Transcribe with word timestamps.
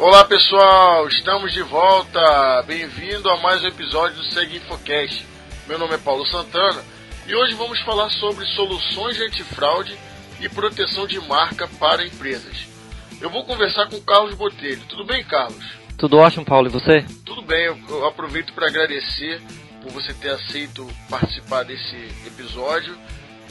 Olá 0.00 0.24
pessoal, 0.24 1.06
estamos 1.08 1.52
de 1.52 1.60
volta. 1.60 2.62
Bem-vindo 2.66 3.28
a 3.28 3.36
mais 3.36 3.62
um 3.62 3.66
episódio 3.66 4.16
do 4.16 4.24
Segue 4.32 4.56
Infocast. 4.56 5.26
Meu 5.68 5.78
nome 5.78 5.94
é 5.94 5.98
Paulo 5.98 6.24
Santana 6.24 6.82
e 7.26 7.34
hoje 7.34 7.54
vamos 7.54 7.78
falar 7.80 8.08
sobre 8.12 8.46
soluções 8.46 9.18
de 9.18 9.24
antifraude 9.24 9.94
e 10.40 10.48
proteção 10.48 11.06
de 11.06 11.20
marca 11.28 11.68
para 11.78 12.02
empresas. 12.02 12.66
Eu 13.20 13.28
vou 13.28 13.44
conversar 13.44 13.90
com 13.90 13.96
o 13.96 14.02
Carlos 14.02 14.34
Botelho. 14.36 14.80
Tudo 14.88 15.04
bem, 15.04 15.22
Carlos? 15.22 15.62
Tudo 15.98 16.16
ótimo, 16.16 16.46
Paulo, 16.46 16.68
e 16.68 16.70
você? 16.70 17.04
Tudo 17.26 17.42
bem, 17.42 17.66
eu 17.66 18.06
aproveito 18.06 18.54
para 18.54 18.68
agradecer 18.68 19.42
por 19.82 19.92
você 19.92 20.14
ter 20.14 20.30
aceito 20.30 20.88
participar 21.10 21.62
desse 21.62 22.08
episódio 22.26 22.96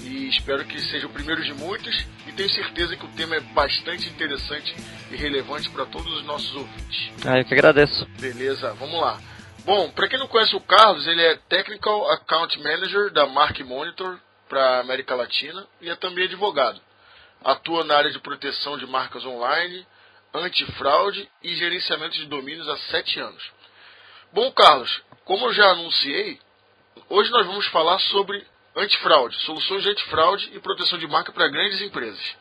e 0.04 0.30
espero 0.30 0.66
que 0.66 0.80
seja 0.80 1.08
o 1.08 1.10
primeiro 1.10 1.44
de 1.44 1.54
muitos 1.54 2.06
e 2.28 2.32
tenho 2.32 2.50
certeza 2.50 2.96
que 2.96 3.06
o 3.06 3.12
tema 3.16 3.36
é 3.36 3.40
bastante 3.40 4.10
interessante 4.10 4.76
e 5.12 5.16
relevante 5.16 5.70
para 5.70 5.86
todos 5.86 6.12
os 6.14 6.24
nossos 6.26 6.56
ouvintes. 6.56 7.12
Ah, 7.26 7.40
eu 7.40 7.46
que 7.46 7.54
agradeço. 7.54 8.06
Beleza, 8.20 8.74
vamos 8.74 9.00
lá. 9.00 9.20
Bom, 9.66 9.90
para 9.92 10.08
quem 10.08 10.18
não 10.18 10.28
conhece 10.28 10.56
o 10.56 10.62
Carlos, 10.62 11.06
ele 11.08 11.22
é 11.22 11.36
Technical 11.50 12.12
Account 12.12 12.58
Manager 12.60 13.12
da 13.12 13.26
Mark 13.28 13.60
Monitor 13.60 14.20
para 14.48 14.80
América 14.80 15.16
Latina 15.16 15.68
e 15.82 15.90
é 15.90 15.96
também 15.96 16.26
advogado. 16.26 16.82
Atua 17.44 17.84
na 17.84 17.96
área 17.96 18.12
de 18.12 18.20
proteção 18.20 18.78
de 18.78 18.88
marcas 18.88 19.26
online, 19.26 19.86
antifraude 20.34 21.30
e 21.44 21.56
gerenciamento 21.56 22.16
de 22.16 22.26
domínios 22.26 22.68
há 22.68 22.78
sete 22.90 23.20
anos. 23.20 23.52
Bom, 24.34 24.52
Carlos, 24.52 25.02
como 25.24 25.46
eu 25.48 25.54
já 25.54 25.72
anunciei, 25.72 26.40
hoje 27.10 27.32
nós 27.32 27.46
vamos 27.46 27.68
falar 27.68 28.00
sobre 28.00 28.46
antifraude, 28.76 29.36
soluções 29.38 29.84
de 29.84 29.90
antifraude 29.90 30.52
e 30.54 30.60
proteção 30.60 30.98
de 30.98 31.08
marca 31.08 31.32
para 31.32 31.48
grandes 31.48 31.82
empresas. 31.82 32.36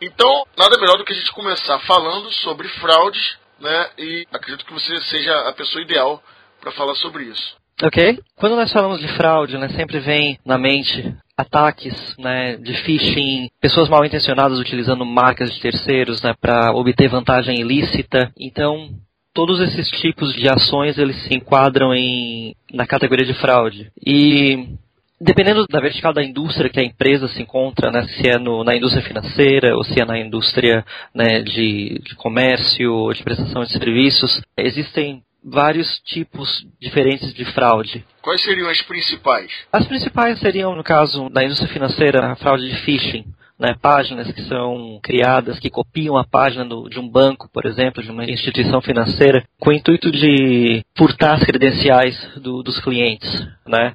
Então, 0.00 0.46
nada 0.56 0.78
melhor 0.78 0.96
do 0.98 1.04
que 1.04 1.12
a 1.12 1.16
gente 1.16 1.32
começar 1.32 1.78
falando 1.80 2.30
sobre 2.32 2.68
fraudes, 2.68 3.38
né? 3.58 3.90
E 3.98 4.26
acredito 4.32 4.64
que 4.64 4.72
você 4.72 5.00
seja 5.02 5.48
a 5.48 5.52
pessoa 5.52 5.82
ideal 5.82 6.22
para 6.60 6.72
falar 6.72 6.94
sobre 6.96 7.24
isso. 7.24 7.56
Ok. 7.82 8.18
Quando 8.36 8.56
nós 8.56 8.72
falamos 8.72 9.00
de 9.00 9.08
fraude, 9.08 9.58
né, 9.58 9.68
sempre 9.70 9.98
vem 10.00 10.38
na 10.44 10.56
mente 10.56 11.14
ataques 11.36 12.16
né, 12.18 12.56
de 12.56 12.72
phishing, 12.82 13.50
pessoas 13.60 13.88
mal 13.88 14.04
intencionadas 14.04 14.58
utilizando 14.58 15.04
marcas 15.04 15.52
de 15.52 15.60
terceiros 15.60 16.22
né, 16.22 16.34
para 16.40 16.72
obter 16.72 17.08
vantagem 17.08 17.60
ilícita. 17.60 18.32
Então, 18.38 18.88
todos 19.34 19.60
esses 19.60 19.90
tipos 20.00 20.32
de 20.32 20.48
ações 20.48 20.96
eles 20.96 21.22
se 21.24 21.34
enquadram 21.34 21.94
em, 21.94 22.54
na 22.72 22.86
categoria 22.86 23.26
de 23.26 23.34
fraude. 23.34 23.90
E 24.04 24.70
dependendo 25.20 25.66
da 25.66 25.80
vertical 25.80 26.12
da 26.12 26.22
indústria 26.22 26.70
que 26.70 26.80
a 26.80 26.84
empresa 26.84 27.28
se 27.28 27.42
encontra, 27.42 27.90
né, 27.90 28.06
se 28.08 28.28
é 28.28 28.38
no, 28.38 28.62
na 28.62 28.76
indústria 28.76 29.04
financeira 29.04 29.76
ou 29.76 29.84
se 29.84 30.00
é 30.00 30.04
na 30.04 30.18
indústria 30.18 30.84
né, 31.14 31.42
de, 31.42 32.00
de 32.02 32.14
comércio 32.16 32.92
ou 32.92 33.12
de 33.12 33.22
prestação 33.22 33.64
de 33.64 33.72
serviços, 33.72 34.42
existem 34.56 35.22
vários 35.42 36.00
tipos 36.00 36.66
diferentes 36.80 37.32
de 37.32 37.44
fraude. 37.44 38.04
Quais 38.20 38.42
seriam 38.42 38.68
as 38.68 38.82
principais? 38.82 39.50
As 39.72 39.86
principais 39.86 40.38
seriam, 40.40 40.74
no 40.74 40.82
caso 40.82 41.28
da 41.30 41.44
indústria 41.44 41.72
financeira, 41.72 42.32
a 42.32 42.36
fraude 42.36 42.68
de 42.68 42.76
phishing. 42.82 43.24
Né, 43.58 43.74
páginas 43.80 44.30
que 44.32 44.42
são 44.42 45.00
criadas, 45.02 45.58
que 45.58 45.70
copiam 45.70 46.18
a 46.18 46.24
página 46.24 46.62
do, 46.62 46.90
de 46.90 47.00
um 47.00 47.08
banco, 47.08 47.48
por 47.50 47.64
exemplo, 47.64 48.02
de 48.02 48.10
uma 48.10 48.24
instituição 48.26 48.82
financeira, 48.82 49.42
com 49.58 49.70
o 49.70 49.72
intuito 49.72 50.10
de 50.10 50.84
furtar 50.94 51.36
as 51.36 51.42
credenciais 51.42 52.14
do, 52.36 52.62
dos 52.62 52.78
clientes. 52.80 53.30
Né. 53.66 53.94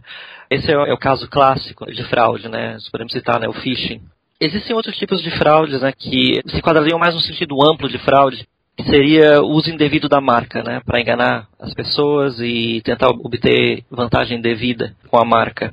Esse 0.50 0.72
é 0.72 0.76
o, 0.76 0.86
é 0.88 0.94
o, 0.94 0.98
caso 0.98 1.30
clássico 1.30 1.86
de 1.86 2.04
fraude, 2.06 2.50
né, 2.50 2.76
podemos 2.92 3.14
citar 3.14 3.40
né, 3.40 3.48
o 3.48 3.54
phishing. 3.54 4.02
Existem 4.40 4.76
outros 4.76 4.98
tipos 4.98 5.22
de 5.22 5.30
fraudes 5.38 5.80
né, 5.82 5.92
que 5.96 6.42
se 6.48 6.58
enquadrariam 6.58 6.98
mais 6.98 7.14
no 7.14 7.22
sentido 7.22 7.56
amplo 7.64 7.88
de 7.88 8.00
fraude, 8.00 8.48
que 8.78 8.84
seria 8.84 9.42
uso 9.42 9.70
indevido 9.70 10.08
da 10.08 10.22
marca, 10.22 10.64
né, 10.64 10.82
para 10.86 11.00
enganar 11.00 11.48
as 11.60 11.74
pessoas 11.74 12.40
e 12.40 12.82
tentar 12.84 13.10
obter 13.10 13.84
vantagem 13.90 14.42
devida 14.42 14.96
com 15.10 15.18
a 15.18 15.26
marca. 15.26 15.72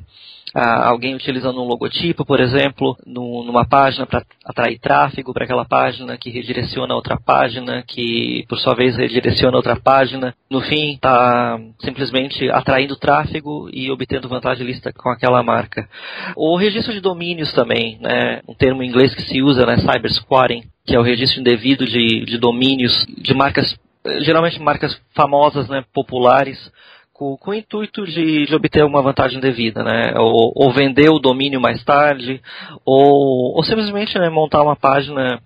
Ah, 0.54 0.88
alguém 0.88 1.14
utilizando 1.14 1.60
um 1.60 1.66
logotipo, 1.66 2.25
por 2.25 2.41
exemplo, 2.41 2.97
no, 3.06 3.44
numa 3.44 3.66
página 3.66 4.06
para 4.06 4.25
atrair 4.44 4.78
tráfego 4.78 5.32
para 5.32 5.44
aquela 5.44 5.64
página, 5.64 6.16
que 6.16 6.31
redireciona 6.31 6.94
outra 6.94 7.19
página, 7.19 7.84
que 7.87 8.44
por 8.48 8.58
sua 8.58 8.75
vez 8.75 8.97
redireciona 8.97 9.56
outra 9.56 9.76
página. 9.76 10.34
No 10.50 10.60
fim, 10.60 10.94
está 10.94 11.60
simplesmente 11.81 12.50
atraindo 12.50 12.97
tráfego 12.97 13.69
e 13.72 13.91
obtendo 13.91 14.28
vantagem 14.28 14.66
lista 14.66 14.92
com 14.92 15.10
aquela 15.10 15.42
marca. 15.42 15.88
O 16.34 16.56
registro 16.56 16.92
de 16.92 17.00
domínios 17.00 17.53
também, 17.53 17.98
né, 18.00 18.41
um 18.48 18.54
termo 18.54 18.82
em 18.82 18.88
inglês 18.88 19.14
que 19.14 19.22
se 19.22 19.42
usa, 19.42 19.66
né, 19.66 19.76
cybersquatting, 19.78 20.64
que 20.88 20.97
é 20.97 20.99
o 20.99 21.03
registro 21.03 21.41
indevido 21.41 21.84
de, 21.84 22.25
de 22.25 22.38
domínios 22.38 23.04
de 23.19 23.34
marcas, 23.34 23.78
geralmente 24.22 24.59
marcas 24.59 24.99
famosas, 25.15 25.69
né, 25.69 25.84
populares, 25.93 26.59
com, 27.12 27.37
com 27.37 27.50
o 27.50 27.54
intuito 27.54 28.06
de, 28.06 28.47
de, 28.47 28.54
obter 28.54 28.82
uma 28.87 29.03
vantagem 29.03 29.38
devida, 29.38 29.84
né, 29.84 30.15
ou, 30.16 30.50
ou, 30.56 30.72
vender 30.72 31.10
o 31.10 31.19
domínio 31.19 31.60
mais 31.60 31.84
tarde, 31.84 32.41
ou, 32.87 33.54
ou 33.54 33.62
simplesmente 33.65 34.19
né, 34.19 34.31
montar 34.31 34.62
uma 34.62 34.76
página 34.76 35.43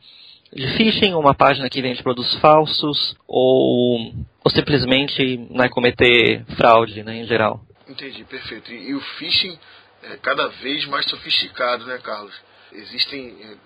de 0.54 0.76
phishing, 0.76 1.12
uma 1.14 1.34
página 1.34 1.68
que 1.68 1.82
vende 1.82 2.04
produtos 2.04 2.38
falsos, 2.38 3.16
ou, 3.26 4.12
ou 4.44 4.50
simplesmente 4.50 5.38
né, 5.50 5.68
cometer 5.68 6.44
fraude 6.56 7.02
né, 7.02 7.16
em 7.16 7.26
geral. 7.26 7.60
Entendi, 7.88 8.22
perfeito. 8.22 8.70
E, 8.72 8.90
e 8.90 8.94
o 8.94 9.00
phishing 9.00 9.58
é 10.04 10.16
cada 10.18 10.46
vez 10.62 10.86
mais 10.86 11.04
sofisticado, 11.10 11.84
né, 11.86 11.98
Carlos? 11.98 12.51
Existem 12.74 13.36
eh, 13.42 13.56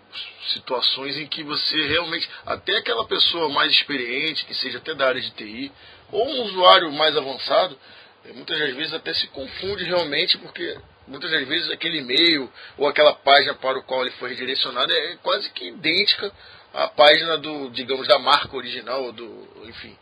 situações 0.52 1.16
em 1.16 1.26
que 1.26 1.42
você 1.42 1.86
realmente, 1.86 2.28
até 2.44 2.76
aquela 2.78 3.06
pessoa 3.06 3.48
mais 3.48 3.72
experiente, 3.72 4.44
que 4.44 4.54
seja 4.54 4.78
até 4.78 4.94
da 4.94 5.08
área 5.08 5.20
de 5.20 5.30
TI, 5.32 5.72
ou 6.10 6.26
um 6.26 6.42
usuário 6.44 6.92
mais 6.92 7.16
avançado, 7.16 7.78
eh, 8.24 8.32
muitas 8.32 8.58
das 8.58 8.74
vezes 8.74 8.94
até 8.94 9.12
se 9.14 9.26
confunde 9.28 9.84
realmente, 9.84 10.38
porque 10.38 10.78
muitas 11.06 11.30
das 11.30 11.46
vezes 11.46 11.70
aquele 11.70 11.98
e-mail 11.98 12.50
ou 12.76 12.88
aquela 12.88 13.14
página 13.14 13.54
para 13.54 13.78
o 13.78 13.82
qual 13.82 14.02
ele 14.02 14.10
foi 14.12 14.30
redirecionado 14.30 14.92
é 14.92 15.16
quase 15.22 15.50
que 15.50 15.68
idêntica 15.68 16.32
à 16.74 16.88
página 16.88 17.38
do, 17.38 17.70
digamos, 17.70 18.06
da 18.08 18.18
marca 18.18 18.56
original, 18.56 19.12
do, 19.12 19.48
enfim, 19.64 19.96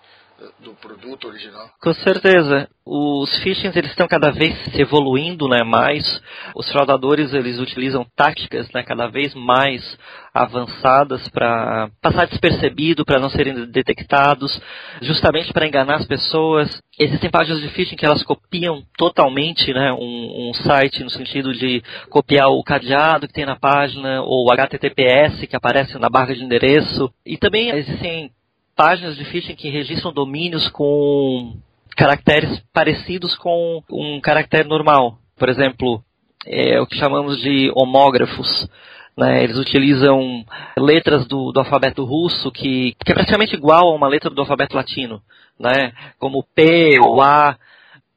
do 0.60 0.74
produto 0.74 1.28
original. 1.28 1.70
Com 1.80 1.94
certeza. 1.94 2.68
Os 2.84 3.34
phishings 3.38 3.74
eles 3.76 3.90
estão 3.90 4.06
cada 4.06 4.30
vez 4.30 4.54
se 4.64 4.80
evoluindo, 4.80 5.48
né, 5.48 5.62
mais. 5.62 6.20
Os 6.54 6.70
fraudadores 6.70 7.32
eles 7.32 7.58
utilizam 7.58 8.06
táticas, 8.16 8.70
né, 8.72 8.82
cada 8.82 9.06
vez 9.06 9.34
mais 9.34 9.98
avançadas 10.34 11.26
para 11.28 11.88
passar 12.02 12.26
despercebido, 12.26 13.04
para 13.04 13.20
não 13.20 13.30
serem 13.30 13.66
detectados, 13.66 14.60
justamente 15.00 15.52
para 15.52 15.66
enganar 15.66 15.96
as 15.96 16.06
pessoas. 16.06 16.82
Existem 16.98 17.30
páginas 17.30 17.60
de 17.60 17.68
phishing 17.68 17.96
que 17.96 18.04
elas 18.04 18.22
copiam 18.22 18.82
totalmente, 18.98 19.72
né, 19.72 19.92
um, 19.92 20.50
um 20.50 20.54
site 20.54 21.04
no 21.04 21.10
sentido 21.10 21.54
de 21.54 21.82
copiar 22.10 22.48
o 22.48 22.62
cadeado 22.62 23.28
que 23.28 23.34
tem 23.34 23.46
na 23.46 23.56
página 23.56 24.20
ou 24.22 24.46
o 24.46 24.52
HTTPS 24.52 25.46
que 25.46 25.56
aparece 25.56 25.98
na 25.98 26.10
barra 26.10 26.34
de 26.34 26.44
endereço. 26.44 27.10
E 27.24 27.38
também 27.38 27.70
existem 27.70 28.30
páginas 28.74 29.16
de 29.16 29.24
phishing 29.24 29.54
que 29.54 29.68
registram 29.68 30.12
domínios 30.12 30.68
com 30.68 31.56
caracteres 31.96 32.60
parecidos 32.72 33.36
com 33.36 33.82
um 33.90 34.20
caractere 34.20 34.68
normal. 34.68 35.18
Por 35.36 35.48
exemplo, 35.48 36.02
é 36.46 36.80
o 36.80 36.86
que 36.86 36.98
chamamos 36.98 37.40
de 37.40 37.72
homógrafos. 37.74 38.68
Né, 39.16 39.44
eles 39.44 39.56
utilizam 39.56 40.44
letras 40.76 41.24
do, 41.28 41.52
do 41.52 41.60
alfabeto 41.60 42.04
russo 42.04 42.50
que, 42.50 42.96
que, 43.04 43.12
é 43.12 43.14
praticamente 43.14 43.54
igual 43.54 43.88
a 43.88 43.94
uma 43.94 44.08
letra 44.08 44.28
do 44.28 44.40
alfabeto 44.40 44.74
latino, 44.74 45.22
né, 45.56 45.92
como 46.18 46.42
P 46.52 46.98
ou 47.00 47.22
A, 47.22 47.56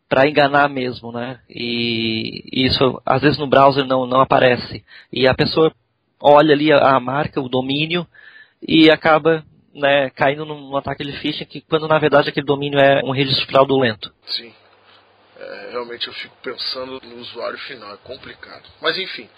para 0.09 0.27
enganar 0.27 0.67
mesmo, 0.67 1.11
né, 1.11 1.39
e, 1.47 2.43
e, 2.51 2.65
isso 2.65 2.99
às 3.05 3.21
vezes 3.21 3.37
no 3.37 3.45
browser 3.45 3.85
não, 3.85 4.07
não 4.07 4.21
aparece. 4.21 4.83
E 5.13 5.27
a 5.27 5.35
pessoa 5.35 5.71
olha 6.19 6.55
ali 6.55 6.73
a, 6.73 6.95
a 6.95 6.99
marca, 6.99 7.39
o 7.39 7.47
domínio, 7.47 8.07
e 8.67 8.89
acaba 8.89 9.45
né, 9.77 10.09
caindo 10.11 10.45
num 10.45 10.75
ataque 10.75 11.03
de 11.03 11.13
phishing 11.13 11.45
que 11.45 11.61
quando 11.61 11.87
na 11.87 11.99
verdade 11.99 12.29
aquele 12.29 12.45
domínio 12.45 12.79
é 12.79 13.01
um 13.03 13.11
registro 13.11 13.45
fraudulento. 13.47 14.11
Sim. 14.25 14.53
É, 15.39 15.69
realmente 15.71 16.07
eu 16.07 16.13
fico 16.13 16.35
pensando 16.41 16.99
no 17.03 17.17
usuário 17.17 17.57
final, 17.59 17.93
é 17.93 17.97
complicado. 17.97 18.63
Mas 18.81 18.97
enfim, 18.97 19.29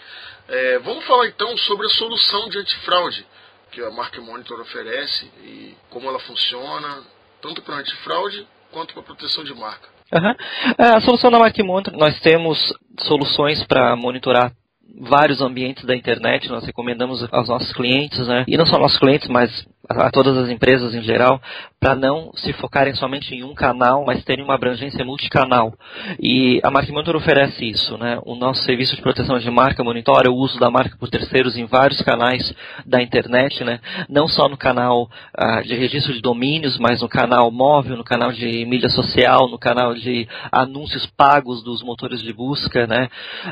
é, 0.48 0.78
vamos 0.78 1.04
falar 1.04 1.26
então 1.26 1.56
sobre 1.58 1.86
a 1.86 1.90
solução 1.90 2.48
de 2.48 2.58
antifraude 2.58 3.26
que 3.70 3.80
a 3.82 3.90
Market 3.90 4.22
Monitor 4.22 4.60
oferece 4.60 5.30
e 5.44 5.76
como 5.90 6.08
ela 6.08 6.18
funciona, 6.20 7.02
tanto 7.40 7.62
para 7.62 7.76
antifraude 7.76 8.46
quanto 8.72 8.94
para 8.94 9.02
proteção 9.02 9.44
de 9.44 9.54
marca. 9.54 9.88
Uhum. 10.12 10.34
A 10.76 11.00
solução 11.02 11.30
da 11.30 11.38
Market 11.38 11.64
Monitor, 11.64 11.96
nós 11.96 12.18
temos 12.20 12.58
soluções 12.98 13.62
para 13.64 13.94
monitorar 13.94 14.52
vários 14.98 15.40
ambientes 15.40 15.84
da 15.84 15.94
internet, 15.94 16.48
nós 16.48 16.64
recomendamos 16.64 17.26
aos 17.32 17.48
nossos 17.48 17.72
clientes, 17.72 18.26
né? 18.26 18.44
E 18.48 18.56
não 18.56 18.66
só 18.66 18.78
nossos 18.78 18.98
clientes, 18.98 19.28
mas 19.28 19.50
a 19.90 20.10
todas 20.10 20.36
as 20.38 20.48
empresas 20.48 20.94
em 20.94 21.02
geral, 21.02 21.40
para 21.80 21.94
não 21.94 22.30
se 22.34 22.52
focarem 22.52 22.94
somente 22.94 23.34
em 23.34 23.42
um 23.42 23.54
canal, 23.54 24.04
mas 24.04 24.22
terem 24.22 24.44
uma 24.44 24.54
abrangência 24.54 25.04
multicanal. 25.04 25.72
E 26.20 26.60
a 26.62 26.70
Mark 26.70 26.88
Monitor 26.90 27.16
oferece 27.16 27.68
isso. 27.68 27.96
Né? 27.96 28.18
O 28.24 28.36
nosso 28.36 28.62
serviço 28.64 28.94
de 28.94 29.02
proteção 29.02 29.38
de 29.38 29.50
marca 29.50 29.82
monitora 29.82 30.30
o 30.30 30.36
uso 30.36 30.60
da 30.60 30.70
marca 30.70 30.96
por 30.98 31.08
terceiros 31.08 31.56
em 31.56 31.64
vários 31.64 32.00
canais 32.02 32.54
da 32.84 33.02
internet, 33.02 33.64
né? 33.64 33.80
não 34.08 34.28
só 34.28 34.48
no 34.48 34.56
canal 34.56 35.10
ah, 35.34 35.62
de 35.62 35.74
registro 35.74 36.12
de 36.12 36.20
domínios, 36.20 36.78
mas 36.78 37.00
no 37.00 37.08
canal 37.08 37.50
móvel, 37.50 37.96
no 37.96 38.04
canal 38.04 38.30
de 38.30 38.64
mídia 38.66 38.90
social, 38.90 39.48
no 39.48 39.58
canal 39.58 39.94
de 39.94 40.28
anúncios 40.52 41.06
pagos 41.16 41.64
dos 41.64 41.82
motores 41.82 42.22
de 42.22 42.32
busca. 42.32 42.86
Né? 42.86 43.08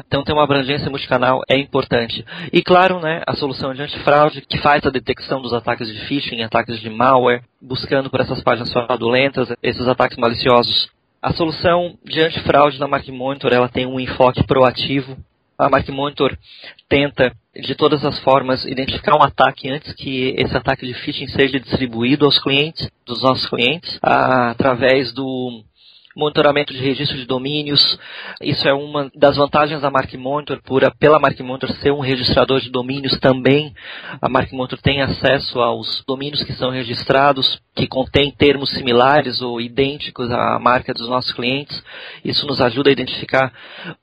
Então 0.07 0.23
ter 0.23 0.33
uma 0.33 0.45
abrangência 0.45 0.91
multicanal 0.91 1.41
é 1.49 1.57
importante. 1.57 2.25
E 2.53 2.63
claro, 2.63 3.01
né, 3.01 3.23
a 3.27 3.35
solução 3.35 3.73
de 3.73 3.83
antifraude 3.83 4.43
que 4.43 4.59
faz 4.59 4.85
a 4.85 4.91
detecção 4.91 5.41
dos 5.41 5.55
ataques 5.55 5.89
de 5.89 5.99
phishing, 6.07 6.28
ataques 6.43 6.81
de 6.81 6.91
malware, 6.91 7.43
buscando 7.61 8.11
por 8.11 8.21
essas 8.21 8.43
páginas 8.43 8.73
fraudulentas, 8.73 9.53
esses 9.63 9.87
ataques 9.87 10.17
maliciosos. 10.19 10.89
A 11.21 11.33
solução 11.33 11.97
de 12.05 12.21
antifraude 12.21 12.79
da 12.79 12.87
Mark 12.87 13.07
Monitor 13.09 13.53
ela 13.53 13.69
tem 13.69 13.87
um 13.87 13.99
enfoque 13.99 14.45
proativo. 14.45 15.17
A 15.59 15.69
Mark 15.69 15.89
Monitor 15.89 16.39
tenta, 16.89 17.33
de 17.55 17.75
todas 17.75 18.05
as 18.05 18.19
formas, 18.21 18.65
identificar 18.65 19.17
um 19.17 19.23
ataque 19.23 19.69
antes 19.69 19.93
que 19.95 20.35
esse 20.39 20.57
ataque 20.57 20.87
de 20.87 20.95
phishing 20.95 21.27
seja 21.29 21.59
distribuído 21.59 22.25
aos 22.25 22.39
clientes, 22.39 22.89
dos 23.05 23.21
nossos 23.23 23.49
clientes, 23.49 23.99
através 24.01 25.13
do 25.13 25.65
monitoramento 26.19 26.73
de 26.75 26.81
registro 26.81 27.17
de 27.17 27.25
domínios. 27.25 27.99
Isso 28.43 28.69
é 28.69 28.75
uma 28.75 29.09
das 29.15 29.37
vantagens 29.37 29.81
da 29.81 29.91
Mark 29.91 30.13
Monitor, 30.15 30.61
por, 30.65 30.83
pela 30.97 31.21
Mark 31.21 31.39
Monitor 31.41 31.71
ser 31.77 31.93
um 31.93 32.01
registrador 32.01 32.61
de 32.61 32.71
domínios 32.71 33.17
também. 33.21 33.73
A 34.21 34.29
Mark 34.29 34.53
Monitor 34.53 34.81
tem 34.83 35.01
acesso 35.01 35.61
aos 35.61 36.03
domínios 36.07 36.43
que 36.43 36.53
são 36.55 36.71
registrados, 36.71 37.61
que 37.77 37.87
contêm 37.87 38.33
termos 38.33 38.71
similares 38.71 39.41
ou 39.41 39.61
idênticos 39.61 40.29
à 40.33 40.59
marca 40.59 40.93
dos 40.93 41.09
nossos 41.09 41.33
clientes. 41.33 41.81
Isso 42.25 42.45
nos 42.47 42.61
ajuda 42.61 42.91
a 42.91 42.93
identificar 42.93 43.53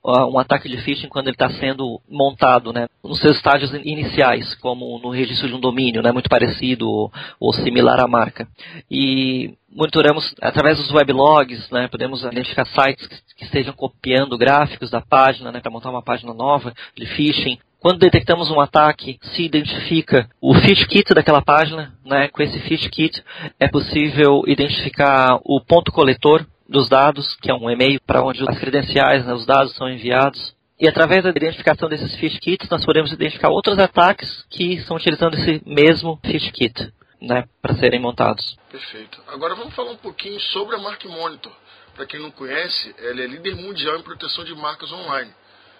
um 0.02 0.38
ataque 0.38 0.70
de 0.70 0.78
phishing 0.78 1.08
quando 1.08 1.26
ele 1.26 1.34
está 1.34 1.50
sendo 1.50 2.00
montado, 2.08 2.72
né, 2.72 2.86
nos 3.04 3.18
seus 3.18 3.36
estágios 3.36 3.74
iniciais, 3.84 4.54
como 4.54 4.98
no 5.00 5.10
registro 5.10 5.48
de 5.48 5.54
um 5.54 5.60
domínio, 5.60 6.02
né, 6.02 6.10
muito 6.12 6.30
parecido 6.30 6.88
ou, 6.88 7.12
ou 7.38 7.52
similar 7.52 8.00
à 8.00 8.08
marca. 8.08 8.48
E 8.90 9.54
monitoramos 9.76 10.34
através 10.40 10.78
dos 10.78 10.90
weblogs, 10.90 11.70
né, 11.70 11.86
podemos 11.88 12.24
identificar 12.24 12.64
sites 12.64 13.06
que 13.36 13.44
estejam 13.44 13.74
copiando 13.74 14.38
gráficos 14.38 14.90
da 14.90 15.02
página 15.02 15.52
né, 15.52 15.60
para 15.60 15.70
montar 15.70 15.90
uma 15.90 16.02
página 16.02 16.32
nova 16.32 16.72
de 16.96 17.06
phishing. 17.06 17.58
Quando 17.78 17.98
detectamos 17.98 18.50
um 18.50 18.58
ataque, 18.58 19.18
se 19.34 19.42
identifica 19.42 20.28
o 20.40 20.54
phish 20.54 20.86
kit 20.86 21.12
daquela 21.12 21.42
página. 21.42 21.92
Né, 22.04 22.28
com 22.28 22.42
esse 22.42 22.58
phish 22.60 22.88
kit 22.88 23.22
é 23.60 23.68
possível 23.68 24.42
identificar 24.46 25.38
o 25.44 25.60
ponto 25.60 25.92
coletor 25.92 26.46
dos 26.68 26.88
dados, 26.88 27.36
que 27.36 27.50
é 27.50 27.54
um 27.54 27.70
e-mail 27.70 28.00
para 28.04 28.24
onde 28.24 28.42
as 28.48 28.58
credenciais, 28.58 29.26
né, 29.26 29.34
os 29.34 29.44
dados 29.44 29.76
são 29.76 29.88
enviados. 29.88 30.56
E 30.80 30.88
através 30.88 31.22
da 31.22 31.30
identificação 31.30 31.88
desses 31.88 32.14
phish 32.16 32.38
kits, 32.38 32.68
nós 32.70 32.84
podemos 32.84 33.12
identificar 33.12 33.50
outros 33.50 33.78
ataques 33.78 34.44
que 34.50 34.74
estão 34.74 34.96
utilizando 34.96 35.34
esse 35.34 35.62
mesmo 35.66 36.18
phish 36.24 36.50
kit 36.50 36.92
né, 37.26 37.48
para 37.60 37.74
serem 37.76 38.00
montados. 38.00 38.56
Perfeito. 38.70 39.22
Agora 39.26 39.54
vamos 39.54 39.74
falar 39.74 39.90
um 39.90 39.96
pouquinho 39.96 40.40
sobre 40.40 40.76
a 40.76 40.78
Mark 40.78 41.04
Monitor. 41.04 41.52
Para 41.94 42.06
quem 42.06 42.20
não 42.20 42.30
conhece, 42.30 42.94
ela 42.98 43.22
é 43.22 43.26
líder 43.26 43.56
mundial 43.56 43.98
em 43.98 44.02
proteção 44.02 44.44
de 44.44 44.54
marcas 44.54 44.92
online. 44.92 45.32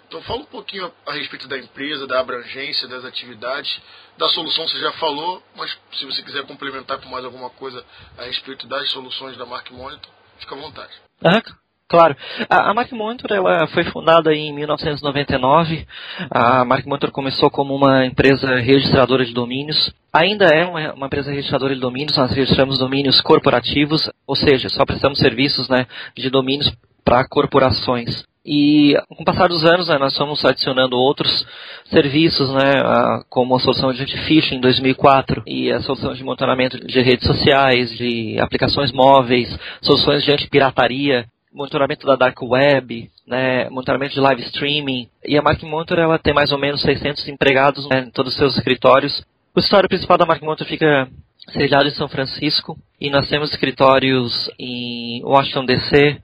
Então 0.07 0.21
fala 0.21 0.39
um 0.39 0.45
pouquinho 0.45 0.91
a, 1.05 1.11
a 1.11 1.13
respeito 1.13 1.47
da 1.47 1.57
empresa, 1.57 2.07
da 2.07 2.19
abrangência 2.19 2.87
das 2.87 3.03
atividades, 3.03 3.79
da 4.17 4.27
solução 4.29 4.67
você 4.67 4.79
já 4.79 4.91
falou, 4.93 5.43
mas 5.55 5.77
se 5.93 6.05
você 6.05 6.23
quiser 6.23 6.45
complementar 6.45 6.99
com 6.99 7.09
mais 7.09 7.25
alguma 7.25 7.49
coisa 7.49 7.85
a 8.17 8.23
respeito 8.23 8.65
das 8.67 8.89
soluções 8.91 9.37
da 9.37 9.45
Mark 9.45 9.69
Monitor, 9.71 10.11
fica 10.39 10.55
à 10.55 10.57
vontade. 10.57 10.93
Ah, 11.23 11.41
Claro. 11.89 12.17
A, 12.49 12.71
a 12.71 12.73
Mark 12.73 12.91
Monitor 12.91 13.31
ela 13.31 13.65
foi 13.67 13.85
fundada 13.85 14.33
em 14.33 14.53
1999. 14.53 15.87
A 16.29 16.65
Mark 16.65 16.85
Monitor 16.85 17.11
começou 17.11 17.49
como 17.49 17.73
uma 17.73 18.05
empresa 18.05 18.57
registradora 18.57 19.25
de 19.25 19.33
domínios. 19.33 19.93
Ainda 20.11 20.47
é 20.47 20.65
uma, 20.65 20.93
uma, 20.93 21.05
empresa 21.05 21.31
registradora 21.31 21.73
de 21.73 21.79
domínios. 21.79 22.17
Nós 22.17 22.31
registramos 22.31 22.77
domínios 22.77 23.21
corporativos, 23.21 24.09
ou 24.25 24.35
seja, 24.35 24.67
só 24.67 24.85
prestamos 24.85 25.19
serviços 25.19 25.69
né, 25.69 25.87
de 26.15 26.29
domínios 26.29 26.69
para 27.05 27.25
corporações. 27.25 28.25
E 28.45 28.93
com 29.09 29.23
o 29.23 29.25
passar 29.25 29.47
dos 29.47 29.65
anos, 29.65 29.87
né, 29.87 29.97
nós 29.97 30.15
fomos 30.15 30.43
adicionando 30.43 30.97
outros 30.97 31.45
serviços, 31.85 32.49
né, 32.49 33.23
como 33.29 33.55
a 33.55 33.59
solução 33.59 33.93
de 33.93 34.03
anti-phishing 34.03 34.55
em 34.55 34.61
2004 34.61 35.43
e 35.45 35.71
a 35.71 35.81
solução 35.81 36.13
de 36.13 36.23
monitoramento 36.23 36.79
de 36.85 37.01
redes 37.01 37.27
sociais, 37.27 37.91
de 37.97 38.37
aplicações 38.39 38.91
móveis, 38.91 39.57
soluções 39.81 40.23
de 40.23 40.31
anti-pirataria 40.31 41.25
monitoramento 41.57 42.05
da 42.05 42.15
dark 42.15 42.39
web, 42.41 43.09
né, 43.25 43.69
monitoramento 43.69 44.13
de 44.13 44.19
live 44.19 44.43
streaming. 44.43 45.09
E 45.25 45.37
a 45.37 45.41
Mark 45.41 45.61
Monitor 45.63 45.97
ela 45.97 46.19
tem 46.19 46.33
mais 46.33 46.51
ou 46.51 46.59
menos 46.59 46.81
600 46.81 47.27
empregados 47.27 47.87
né, 47.89 48.05
em 48.07 48.11
todos 48.11 48.33
os 48.33 48.37
seus 48.37 48.55
escritórios. 48.55 49.25
O 49.55 49.59
escritório 49.59 49.89
principal 49.89 50.17
da 50.17 50.25
Mark 50.25 50.41
Monitor 50.41 50.67
fica 50.67 51.09
sediado 51.51 51.87
em 51.87 51.91
São 51.91 52.07
Francisco 52.07 52.77
e 53.01 53.09
nós 53.09 53.27
temos 53.27 53.49
escritórios 53.49 54.49
em 54.59 55.23
Washington 55.23 55.65
DC 55.65 56.21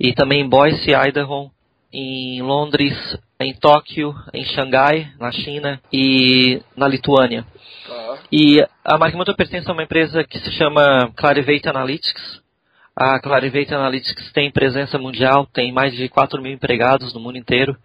e 0.00 0.14
também 0.14 0.40
em 0.40 0.48
Boise, 0.48 0.90
Idaho, 0.90 1.50
em 1.92 2.40
Londres, 2.40 2.94
em 3.38 3.52
Tóquio, 3.54 4.14
em 4.32 4.44
Xangai, 4.44 5.12
na 5.18 5.30
China 5.30 5.80
e 5.92 6.62
na 6.74 6.88
Lituânia. 6.88 7.44
Tá. 7.86 8.18
E 8.32 8.64
a 8.84 8.96
Mark 8.96 9.12
Monitor 9.12 9.36
pertence 9.36 9.68
a 9.68 9.72
uma 9.72 9.82
empresa 9.82 10.24
que 10.24 10.38
se 10.38 10.50
chama 10.52 11.12
Clarivate 11.14 11.68
Analytics, 11.68 12.41
a 12.94 13.18
Clarivate 13.18 13.74
Analytics 13.74 14.32
tem 14.32 14.50
presença 14.50 14.98
mundial, 14.98 15.46
tem 15.46 15.72
mais 15.72 15.94
de 15.94 16.08
4 16.08 16.40
mil 16.42 16.52
empregados 16.52 17.14
no 17.14 17.20
mundo 17.20 17.38
inteiro, 17.38 17.76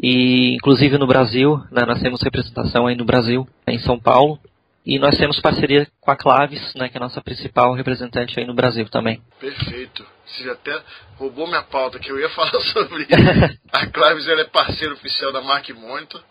e 0.00 0.54
inclusive 0.54 0.98
no 0.98 1.06
Brasil, 1.06 1.62
né, 1.70 1.84
nós 1.86 2.00
temos 2.00 2.22
representação 2.22 2.86
aí 2.86 2.94
no 2.94 3.04
Brasil, 3.04 3.48
em 3.66 3.78
São 3.78 3.98
Paulo, 3.98 4.38
e 4.84 4.98
nós 4.98 5.16
temos 5.16 5.40
parceria 5.40 5.88
com 5.98 6.10
a 6.10 6.16
Claves, 6.16 6.74
né, 6.74 6.90
que 6.90 6.96
é 6.96 7.00
a 7.00 7.04
nossa 7.04 7.22
principal 7.22 7.72
representante 7.72 8.38
aí 8.38 8.46
no 8.46 8.52
Brasil 8.52 8.86
também. 8.90 9.22
Perfeito. 9.40 10.06
Você 10.26 10.48
até 10.50 10.78
roubou 11.16 11.46
minha 11.46 11.62
pauta, 11.62 11.98
que 11.98 12.10
eu 12.10 12.20
ia 12.20 12.28
falar 12.36 12.60
sobre 12.60 13.04
isso. 13.04 13.58
a 13.72 13.86
Claves 13.86 14.28
ela 14.28 14.42
é 14.42 14.44
parceira 14.44 14.92
oficial 14.92 15.32
da 15.32 15.40
Mark 15.40 15.68
Monitor 15.70 16.22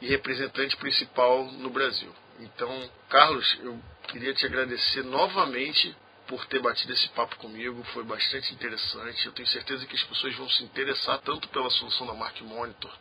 e 0.00 0.08
representante 0.08 0.74
principal 0.78 1.44
no 1.58 1.68
Brasil. 1.68 2.08
Então, 2.40 2.70
Carlos, 3.10 3.58
eu 3.62 3.78
queria 4.06 4.32
te 4.32 4.46
agradecer 4.46 5.02
novamente 5.02 5.94
por 6.28 6.44
ter 6.46 6.60
batido 6.60 6.92
esse 6.92 7.08
papo 7.08 7.36
comigo, 7.36 7.82
foi 7.94 8.04
bastante 8.04 8.52
interessante. 8.52 9.26
Eu 9.26 9.32
tenho 9.32 9.48
certeza 9.48 9.86
que 9.86 9.96
as 9.96 10.02
pessoas 10.04 10.36
vão 10.36 10.48
se 10.48 10.62
interessar 10.62 11.18
tanto 11.20 11.48
pela 11.48 11.70
solução 11.70 12.06
da 12.06 12.12
Mark 12.12 12.38
Monitor, 12.42 12.92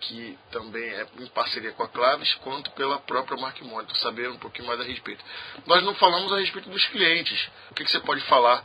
que 0.00 0.38
também 0.52 0.84
é 0.84 1.06
em 1.18 1.26
parceria 1.28 1.72
com 1.72 1.82
a 1.82 1.88
Claves, 1.88 2.34
quanto 2.36 2.70
pela 2.72 2.98
própria 2.98 3.40
Mark 3.40 3.60
Monitor, 3.62 3.96
saber 3.96 4.28
um 4.30 4.38
pouquinho 4.38 4.68
mais 4.68 4.78
a 4.80 4.84
respeito. 4.84 5.24
Nós 5.66 5.82
não 5.82 5.94
falamos 5.94 6.30
a 6.32 6.38
respeito 6.38 6.68
dos 6.68 6.84
clientes. 6.86 7.50
O 7.70 7.74
que, 7.74 7.84
que 7.84 7.90
você 7.90 8.00
pode 8.00 8.20
falar 8.26 8.62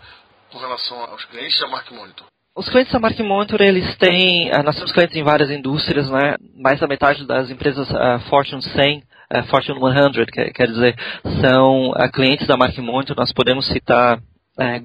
com 0.51 0.59
relação 0.59 0.99
aos 1.05 1.23
clientes 1.25 1.57
da 1.59 1.67
Mark 1.67 1.89
Monitor? 1.91 2.27
Os 2.59 2.67
clientes 2.67 2.91
da 2.91 2.99
Mark 2.99 3.17
Monitor, 3.21 3.61
eles 3.61 3.95
têm, 3.95 4.49
eh, 4.49 4.61
nós 4.61 4.75
temos 4.75 4.91
clientes 4.91 5.15
em 5.15 5.23
várias 5.23 5.49
indústrias, 5.49 6.09
né? 6.09 6.35
Mais 6.57 6.77
da 6.77 6.87
metade 6.87 7.25
das 7.25 7.49
empresas 7.49 7.89
uh, 7.89 8.19
Fortune 8.29 8.61
100 8.61 8.97
uh, 8.97 9.43
Fortune 9.49 9.79
100, 9.79 10.51
quer, 10.51 10.67
dizer, 10.67 10.93
são 11.39 11.91
uh, 11.91 12.11
clientes 12.11 12.45
da 12.47 12.57
Mark 12.57 12.77
Monitor. 12.79 13.15
Nós 13.15 13.31
podemos 13.31 13.65
citar 13.65 14.21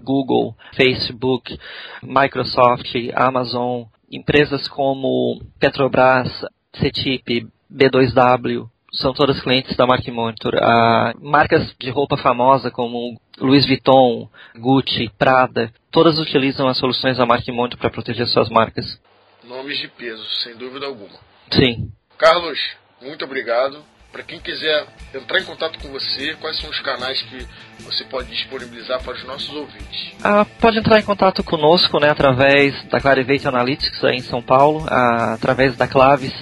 Google, 0.05 0.55
Facebook, 0.77 1.59
Microsoft, 2.01 2.95
Amazon, 3.13 3.87
empresas 4.09 4.69
como 4.69 5.43
Petrobras, 5.59 6.31
CETIP, 6.77 7.49
B2W, 7.69 8.69
são 8.93 9.13
todas 9.13 9.41
clientes 9.41 9.77
da 9.77 9.85
Mark 9.85 10.07
Monitor. 10.07 10.55
Uh, 10.55 11.29
marcas 11.29 11.75
de 11.81 11.91
roupa 11.91 12.17
famosa 12.19 12.71
como 12.71 13.19
Louis 13.39 13.67
Vuitton, 13.67 14.29
Gucci, 14.57 15.11
Prada, 15.19 15.73
todas 15.91 16.19
utilizam 16.19 16.69
as 16.69 16.79
soluções 16.79 17.17
da 17.17 17.27
Mark 17.27 17.47
Monitor 17.49 17.79
para 17.79 17.91
proteger 17.91 18.27
suas 18.27 18.49
marcas. 18.49 19.01
Nomes 19.43 19.79
de 19.79 19.89
peso, 19.89 20.25
sem 20.43 20.57
dúvida 20.57 20.87
alguma. 20.87 21.19
Sim. 21.53 21.91
Carlos, 22.17 22.59
muito 23.03 23.25
obrigado. 23.25 23.83
Para 24.13 24.23
quem 24.23 24.39
quiser 24.39 24.87
entrar 25.13 25.41
em 25.41 25.45
contato 25.45 25.77
com 25.81 25.89
você, 25.89 26.37
quais 26.41 26.57
são 26.61 26.71
os 26.71 26.79
canais 26.79 27.21
que 27.23 27.47
você 27.83 28.05
pode 28.05 28.29
disponibilizar 28.29 29.03
para 29.03 29.13
os 29.13 29.25
nossos 29.25 29.53
ouvintes? 29.53 30.13
Ah, 30.23 30.45
pode 30.61 30.79
entrar 30.79 31.01
em 31.01 31.03
contato 31.03 31.43
conosco 31.43 31.99
né, 31.99 32.09
através 32.09 32.81
da 32.85 33.01
Clarivate 33.01 33.49
Analytics 33.49 34.05
aí 34.05 34.19
em 34.19 34.23
São 34.23 34.41
Paulo, 34.41 34.87
ah, 34.89 35.35
através 35.35 35.77
da 35.77 35.89
Claves 35.89 36.33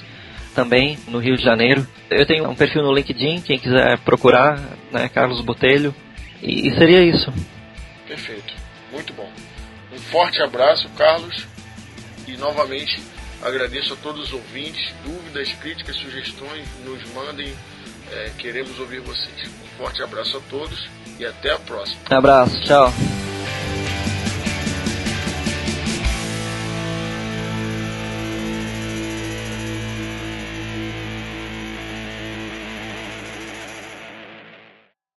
também 0.55 0.99
no 1.09 1.19
Rio 1.19 1.35
de 1.35 1.43
Janeiro. 1.43 1.87
Eu 2.11 2.27
tenho 2.27 2.47
um 2.47 2.55
perfil 2.55 2.83
no 2.83 2.93
LinkedIn, 2.93 3.41
quem 3.41 3.59
quiser 3.59 3.99
procurar, 4.01 4.61
né, 4.91 5.09
Carlos 5.09 5.41
Botelho. 5.41 5.95
E, 6.43 6.69
e 6.69 6.75
seria 6.75 7.03
isso. 7.03 7.33
Perfeito, 8.07 8.53
muito 8.91 9.13
bom. 9.15 9.31
Um 9.93 9.99
forte 9.99 10.43
abraço, 10.43 10.89
Carlos, 10.91 11.47
e 12.27 12.37
novamente 12.37 13.01
Agradeço 13.43 13.95
a 13.95 13.97
todos 13.97 14.29
os 14.29 14.33
ouvintes. 14.33 14.95
Dúvidas, 15.05 15.53
críticas, 15.55 15.97
sugestões, 15.97 16.65
nos 16.85 17.03
mandem. 17.13 17.53
É, 18.11 18.31
queremos 18.39 18.79
ouvir 18.79 19.01
vocês. 19.01 19.51
Um 19.65 19.79
forte 19.79 20.03
abraço 20.03 20.37
a 20.37 20.41
todos 20.49 20.89
e 21.19 21.27
até 21.27 21.51
a 21.51 21.59
próxima. 21.59 22.01
Um 22.11 22.17
abraço, 22.17 22.61
tchau. 22.63 22.93